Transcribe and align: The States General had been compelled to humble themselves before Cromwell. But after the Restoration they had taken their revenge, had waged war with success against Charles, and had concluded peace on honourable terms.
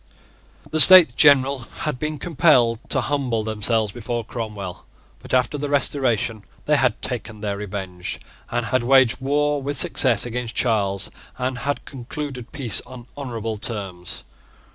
The 0.71 0.79
States 0.79 1.13
General 1.13 1.59
had 1.81 1.99
been 1.99 2.17
compelled 2.17 2.79
to 2.89 3.01
humble 3.01 3.43
themselves 3.43 3.91
before 3.91 4.25
Cromwell. 4.25 4.83
But 5.19 5.31
after 5.31 5.59
the 5.59 5.69
Restoration 5.69 6.43
they 6.65 6.75
had 6.77 6.99
taken 7.03 7.41
their 7.41 7.55
revenge, 7.55 8.19
had 8.47 8.81
waged 8.81 9.21
war 9.21 9.61
with 9.61 9.77
success 9.77 10.25
against 10.25 10.55
Charles, 10.55 11.11
and 11.37 11.59
had 11.59 11.85
concluded 11.85 12.51
peace 12.51 12.81
on 12.87 13.05
honourable 13.15 13.59
terms. 13.59 14.23